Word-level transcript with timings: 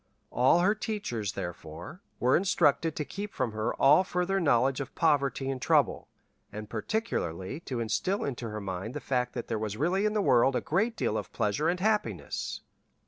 All 0.31 0.61
her 0.61 0.73
teachers, 0.73 1.33
therefore, 1.33 2.01
were 2.19 2.35
instructed 2.35 2.95
to 2.95 3.05
keep 3.05 3.31
from 3.35 3.51
her 3.51 3.71
all 3.75 4.03
further 4.03 4.39
knowledge 4.39 4.81
of 4.81 4.95
poverty 4.95 5.47
and 5.47 5.61
trouble; 5.61 6.07
and 6.51 6.67
particularly 6.67 7.59
to 7.65 7.79
instil 7.79 8.25
into 8.25 8.49
her 8.49 8.61
mind 8.61 8.95
the 8.95 8.99
fact 8.99 9.33
that 9.33 9.47
there 9.47 9.59
was 9.59 9.77
really 9.77 10.07
in 10.07 10.13
the 10.13 10.19
world 10.23 10.55
a 10.55 10.59
great 10.61 10.97
deal 10.97 11.19
of 11.19 11.31
pleasure 11.31 11.69
and 11.69 11.79
happiness." 11.81 12.61